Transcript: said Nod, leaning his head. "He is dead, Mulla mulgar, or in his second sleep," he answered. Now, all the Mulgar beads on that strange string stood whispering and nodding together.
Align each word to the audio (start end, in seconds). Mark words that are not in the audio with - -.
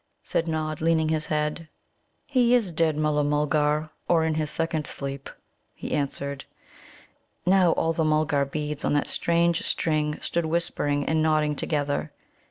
said 0.23 0.47
Nod, 0.47 0.81
leaning 0.81 1.09
his 1.09 1.27
head. 1.27 1.69
"He 2.25 2.55
is 2.55 2.71
dead, 2.71 2.97
Mulla 2.97 3.23
mulgar, 3.23 3.91
or 4.07 4.23
in 4.25 4.33
his 4.33 4.49
second 4.49 4.87
sleep," 4.87 5.29
he 5.75 5.91
answered. 5.91 6.45
Now, 7.45 7.73
all 7.73 7.93
the 7.93 8.03
Mulgar 8.03 8.45
beads 8.45 8.83
on 8.83 8.93
that 8.93 9.05
strange 9.07 9.61
string 9.61 10.17
stood 10.19 10.47
whispering 10.47 11.05
and 11.05 11.21
nodding 11.21 11.55
together. 11.55 12.11